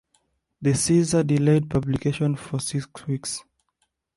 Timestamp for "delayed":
1.21-1.69